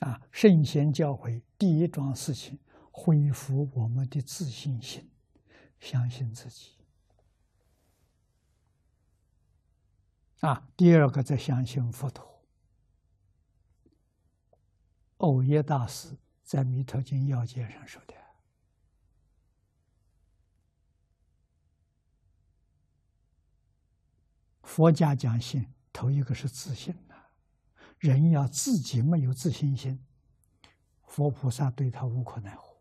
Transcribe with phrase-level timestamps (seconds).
[0.00, 2.58] 啊，圣贤教诲第一桩事情，
[2.90, 5.10] 恢复我们的自信心，
[5.80, 6.72] 相信自己。
[10.40, 12.40] 啊，第二个在相信佛陀。
[15.16, 18.14] 欧耶大师在《弥陀经要解》上说的
[24.62, 26.94] ：“佛家讲信，头一个是自信。
[27.98, 30.04] 人要自己没有自信心，
[31.02, 32.76] 佛菩萨对他无可奈何。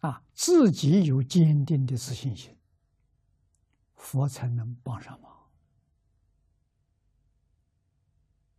[0.00, 2.56] 啊，自己有坚定的自信心，
[3.94, 5.32] 佛才能帮上忙。”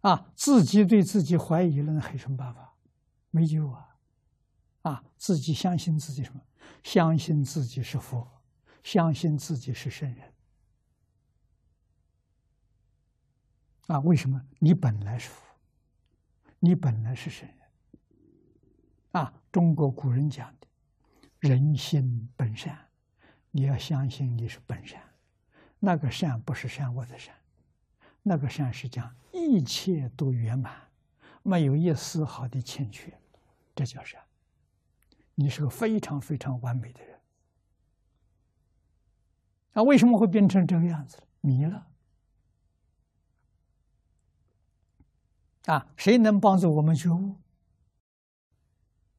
[0.02, 2.76] 啊，自己对自己怀疑了，还有什么办法？
[3.32, 3.98] 没救啊！
[4.84, 6.42] 啊，自己相信自己什么？
[6.84, 8.44] 相信自己是佛，
[8.84, 10.35] 相信自己是圣人。
[13.88, 14.42] 啊，为什么？
[14.60, 15.46] 你本来是佛，
[16.60, 17.58] 你本来是圣人。
[19.12, 20.68] 啊，中国古人讲的
[21.48, 22.78] “人心本善”，
[23.52, 25.02] 你要相信你是本善，
[25.80, 27.34] 那个善不是善恶的善。
[28.24, 30.74] 那个善是讲一切都圆满，
[31.44, 33.16] 没有一丝毫的欠缺，
[33.76, 34.20] 这叫善。
[35.36, 37.20] 你是个非常非常完美的人。
[39.74, 41.88] 那为什么会变成这个样子迷了。
[45.66, 47.36] 啊，谁能帮助我们觉悟？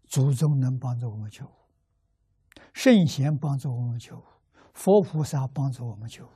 [0.06, 1.50] 祖宗能帮助我们觉悟，
[2.72, 4.22] 圣贤帮助我们觉悟，
[4.72, 6.28] 佛菩萨帮助我们觉悟。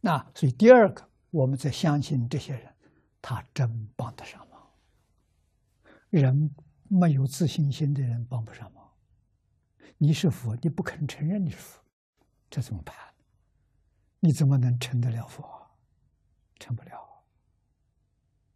[0.00, 2.74] 那所以第二个，我们在相信这些人，
[3.20, 4.60] 他真帮得上忙。
[6.10, 6.52] 人
[6.88, 8.90] 没有自信心的人帮不上忙。
[9.98, 11.80] 你是佛，你不肯承认你是佛，
[12.50, 12.96] 这怎么办？
[14.18, 15.61] 你怎么能成得了佛？
[16.62, 17.24] 成不了。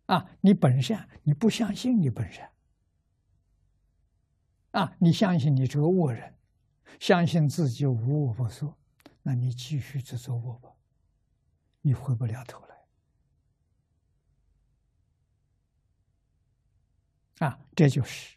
[0.06, 2.52] 啊，你本善，你不相信你本善。
[4.70, 6.38] 啊，你相信你这个恶人，
[7.00, 8.78] 相信自己无恶不作，
[9.22, 10.72] 那你继续去做恶吧。
[11.80, 12.76] 你回不了头来
[17.48, 17.58] 啊！
[17.74, 18.36] 这就是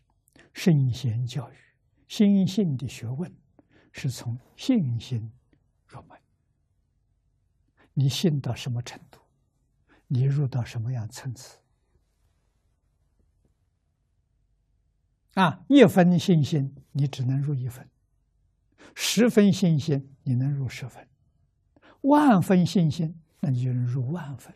[0.53, 1.55] 圣贤教育、
[2.07, 3.31] 心性的学问，
[3.91, 5.31] 是从信心
[5.85, 6.19] 入门。
[7.93, 9.18] 你信到什么程度，
[10.09, 11.57] 你入到什么样层次
[15.35, 15.63] 啊？
[15.69, 17.85] 一分信心，你只能入一分；
[18.93, 21.05] 十分信心，你能入十分；
[22.01, 23.21] 万分信心。
[23.39, 24.53] 那你就能入万分。